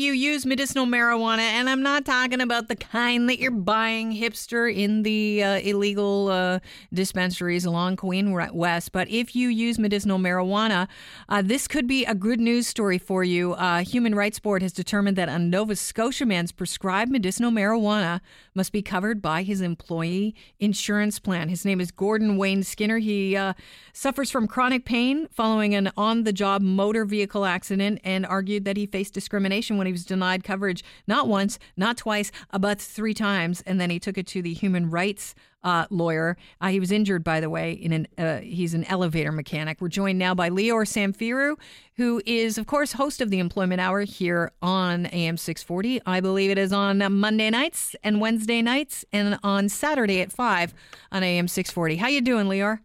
[0.00, 4.74] you use medicinal marijuana, and I'm not talking about the kind that you're buying hipster
[4.74, 6.60] in the uh, illegal uh,
[6.92, 10.88] dispensaries along Queen West, but if you use medicinal marijuana,
[11.28, 13.52] uh, this could be a good news story for you.
[13.52, 18.20] Uh, Human Rights Board has determined that a Nova Scotia man's prescribed medicinal marijuana
[18.54, 21.48] must be covered by his employee insurance plan.
[21.48, 22.98] His name is Gordon Wayne Skinner.
[22.98, 23.52] He uh,
[23.92, 28.76] suffers from chronic pain following an on the job motor vehicle accident and argued that
[28.76, 33.62] he faced discrimination when he was denied coverage not once, not twice, but three times.
[33.66, 36.36] And then he took it to the human rights uh, lawyer.
[36.60, 37.72] Uh, he was injured, by the way.
[37.72, 39.80] In an uh, he's an elevator mechanic.
[39.80, 41.56] We're joined now by Lior Samfiru,
[41.96, 46.00] who is, of course, host of the Employment Hour here on AM 640.
[46.06, 50.74] I believe it is on Monday nights and Wednesday nights, and on Saturday at five
[51.12, 51.96] on AM 640.
[51.96, 52.80] How you doing, Lior?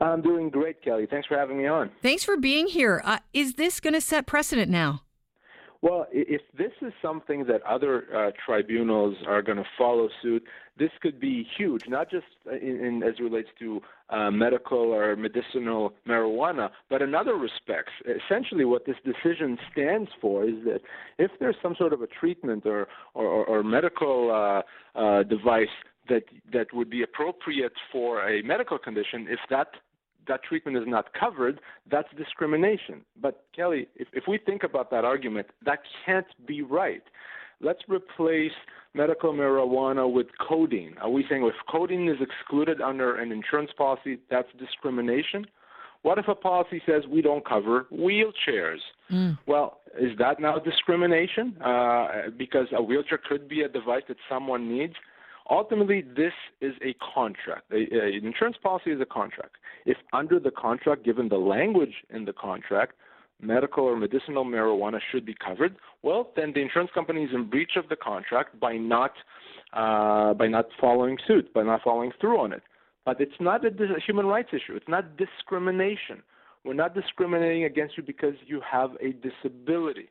[0.00, 1.06] I'm doing great, Kelly.
[1.10, 1.90] Thanks for having me on.
[2.02, 3.02] Thanks for being here.
[3.04, 5.02] Uh, is this going to set precedent now?
[5.80, 10.42] Well, if this is something that other uh, tribunals are going to follow suit,
[10.76, 15.92] this could be huge, not just in, in as relates to uh, medical or medicinal
[16.06, 17.92] marijuana, but in other respects.
[18.04, 20.80] Essentially, what this decision stands for is that
[21.18, 25.68] if there's some sort of a treatment or or, or medical uh, uh, device
[26.08, 29.68] that that would be appropriate for a medical condition, if that
[30.28, 33.02] that treatment is not covered, that's discrimination.
[33.20, 37.02] But Kelly, if, if we think about that argument, that can't be right.
[37.60, 38.52] Let's replace
[38.94, 40.94] medical marijuana with codeine.
[41.00, 45.46] Are we saying if codeine is excluded under an insurance policy, that's discrimination?
[46.02, 48.78] What if a policy says we don't cover wheelchairs?
[49.10, 49.38] Mm.
[49.46, 51.56] Well, is that now discrimination?
[51.60, 54.94] Uh, because a wheelchair could be a device that someone needs.
[55.50, 57.70] Ultimately, this is a contract.
[57.72, 59.56] A, a, an insurance policy is a contract.
[59.86, 62.94] If under the contract, given the language in the contract,
[63.40, 67.72] medical or medicinal marijuana should be covered, well, then the insurance company is in breach
[67.76, 69.12] of the contract by not
[69.72, 72.62] uh, by not following suit, by not following through on it.
[73.04, 74.74] But it's not a, a human rights issue.
[74.76, 76.22] It's not discrimination.
[76.64, 80.08] We're not discriminating against you because you have a disability.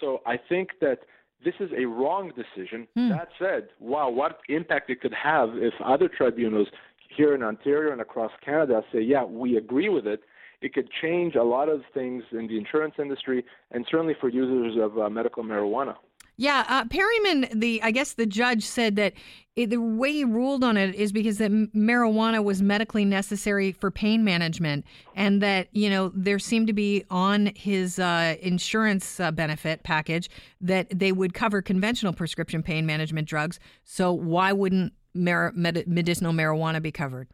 [0.00, 0.98] So I think that
[1.44, 2.88] this is a wrong decision.
[2.94, 3.10] Hmm.
[3.10, 6.68] That said, wow, what impact it could have if other tribunals
[7.16, 10.20] here in Ontario and across Canada say, yeah, we agree with it.
[10.60, 14.76] It could change a lot of things in the insurance industry and certainly for users
[14.82, 15.94] of uh, medical marijuana.
[16.40, 19.14] Yeah, uh, Perryman, the I guess the judge said that
[19.56, 23.90] it, the way he ruled on it is because that marijuana was medically necessary for
[23.90, 24.84] pain management,
[25.16, 30.30] and that you know there seemed to be on his uh, insurance uh, benefit package
[30.60, 33.58] that they would cover conventional prescription pain management drugs.
[33.82, 37.26] So why wouldn't mar- med- medicinal marijuana be covered?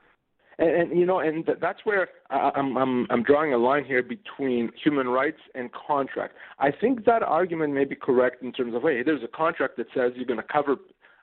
[0.59, 4.03] And, and you know, and th- that's where I'm, I'm I'm drawing a line here
[4.03, 6.35] between human rights and contract.
[6.59, 9.87] I think that argument may be correct in terms of, hey, there's a contract that
[9.95, 10.77] says you're going to cover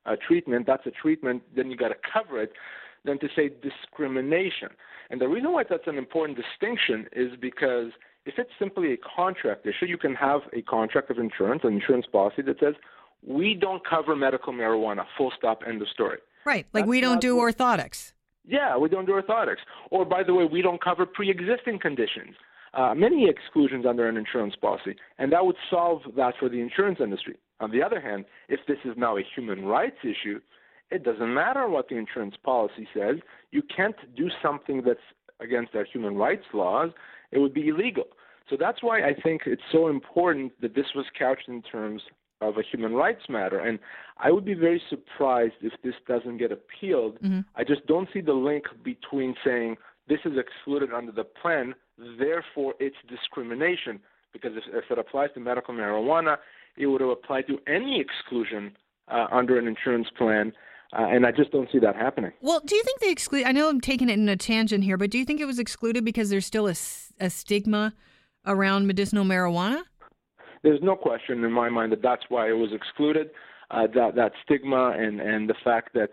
[0.06, 0.66] a treatment.
[0.68, 1.44] That's a treatment.
[1.56, 2.54] Then you got to cover it.
[3.04, 4.70] Than to say discrimination.
[5.10, 7.88] And the reason why that's an important distinction is because
[8.28, 12.06] if it's simply a contract issue, you can have a contract of insurance, an insurance
[12.12, 12.76] policy that says
[13.26, 15.06] we don't cover medical marijuana.
[15.18, 15.64] Full stop.
[15.68, 16.20] End of story.
[16.46, 16.68] Right.
[16.74, 18.14] Like That's we don't do orthotics.
[18.52, 19.64] Yeah, we don't do orthotics.
[19.92, 22.36] Or, by the way, we don't cover pre existing conditions.
[22.74, 27.00] Uh, many exclusions under an insurance policy, and that would solve that for the insurance
[27.02, 27.38] industry.
[27.60, 30.40] On the other hand, if this is now a human rights issue,
[30.90, 33.18] it doesn't matter what the insurance policy says.
[33.52, 35.00] You can't do something that's
[35.40, 36.92] against our human rights laws.
[37.32, 38.06] It would be illegal.
[38.50, 42.02] So that's why I think it's so important that this was couched in terms
[42.42, 43.60] of a human rights matter.
[43.60, 43.80] And
[44.18, 47.16] I would be very surprised if this doesn't get appealed.
[47.22, 47.42] Mm-hmm.
[47.56, 51.76] I just don't see the link between saying this is excluded under the plan,
[52.20, 54.00] therefore it's discrimination.
[54.34, 56.38] Because if, if it applies to medical marijuana,
[56.78, 58.76] it would have applied to any exclusion
[59.08, 60.54] uh, under an insurance plan.
[60.94, 62.32] Uh, and I just don't see that happening.
[62.42, 63.46] Well, do you think they exclude?
[63.46, 65.60] I know I'm taking it in a tangent here, but do you think it was
[65.60, 66.76] excluded because there's still a,
[67.20, 67.94] a stigma
[68.46, 69.84] around medicinal marijuana?
[70.64, 73.32] There's no question in my mind that that's why it was excluded.
[73.70, 76.10] Uh, that that stigma and and the fact that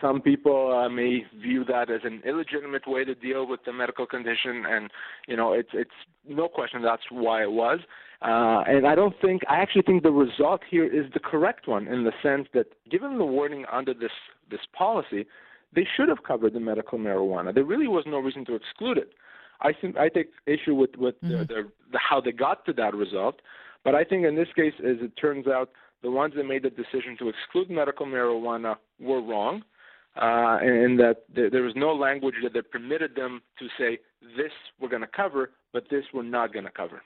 [0.00, 4.06] some people uh, may view that as an illegitimate way to deal with the medical
[4.06, 4.90] condition, and
[5.26, 5.90] you know it's it's
[6.28, 7.80] no question that's why it was.
[8.20, 11.86] Uh, and I don't think I actually think the result here is the correct one
[11.86, 14.10] in the sense that given the wording under this
[14.50, 15.26] this policy,
[15.74, 17.54] they should have covered the medical marijuana.
[17.54, 19.12] There really was no reason to exclude it.
[19.60, 21.38] I think I take issue with with mm-hmm.
[21.38, 23.40] the, the, the, how they got to that result.
[23.84, 25.70] But I think in this case, as it turns out,
[26.02, 29.62] the ones that made the decision to exclude medical marijuana were wrong,
[30.16, 33.98] uh, and that there, was no language that, that permitted them to say
[34.36, 37.02] this we're going to cover, but this we're not going to cover.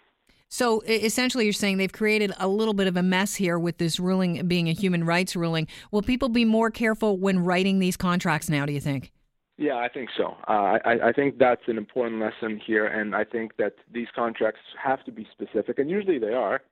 [0.48, 3.98] So essentially, you're saying they've created a little bit of a mess here with this
[3.98, 5.66] ruling being a human rights ruling.
[5.90, 9.12] Will people be more careful when writing these contracts now, do you think?
[9.62, 10.36] Yeah, I think so.
[10.48, 14.58] Uh, I, I think that's an important lesson here, and I think that these contracts
[14.82, 16.62] have to be specific, and usually they are.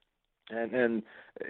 [0.51, 1.03] And, and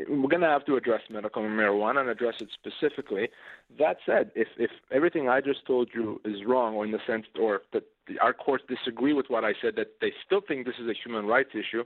[0.07, 3.31] we're going to have to address medical marijuana and address it specifically.
[3.79, 7.25] That said, if, if everything I just told you is wrong, or in the sense,
[7.41, 7.85] or that
[8.21, 11.25] our courts disagree with what I said, that they still think this is a human
[11.25, 11.85] rights issue,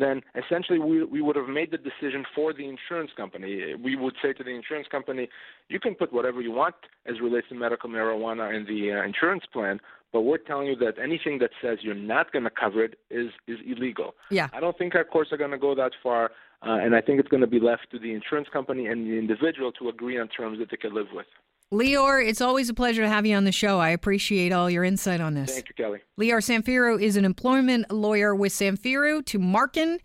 [0.00, 3.74] then essentially we, we would have made the decision for the insurance company.
[3.82, 5.28] We would say to the insurance company,
[5.68, 6.74] you can put whatever you want
[7.06, 9.80] as relates to medical marijuana in the uh, insurance plan,
[10.12, 13.30] but we're telling you that anything that says you're not going to cover it is
[13.48, 14.14] is illegal.
[14.30, 14.48] Yeah.
[14.52, 16.30] I don't think our courts are going to go that far,
[16.62, 19.18] uh, and I think it's going to be left to the insurance company and the
[19.18, 21.26] individual to agree on terms that they can live with.
[21.72, 23.80] Lior, it's always a pleasure to have you on the show.
[23.80, 25.52] I appreciate all your insight on this.
[25.52, 26.00] Thank you, Kelly.
[26.18, 29.98] Lior Samfiru is an employment lawyer with Samfiru Tumarkin,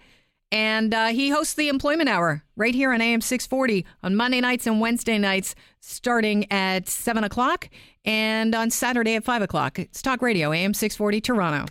[0.52, 4.66] and uh, he hosts the Employment Hour right here on AM 640 on Monday nights
[4.66, 7.70] and Wednesday nights, starting at 7 o'clock,
[8.04, 9.78] and on Saturday at 5 o'clock.
[9.78, 11.66] It's Talk Radio, AM 640 Toronto.